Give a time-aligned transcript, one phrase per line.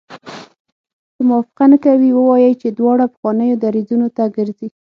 [1.15, 4.69] که موافقه نه کوي ووایي چې دواړه پخوانیو دریځونو ته ګرځي.